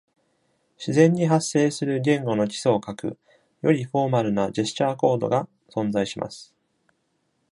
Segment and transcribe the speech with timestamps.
[0.79, 3.19] 自然に発生する言語の基礎を欠く、
[3.61, 6.55] よりフォーマルなジェスチャーコードが存在します。